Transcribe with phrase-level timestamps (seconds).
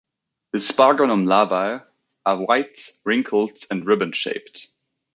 [0.51, 1.83] The sparganum larvae
[2.25, 4.69] are white, wrinkled, and ribbon-shaped.